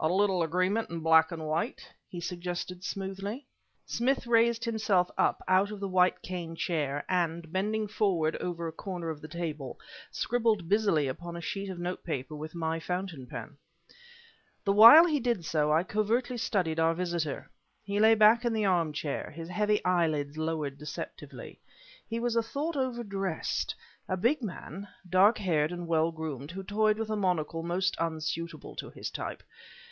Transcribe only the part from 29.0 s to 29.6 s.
type.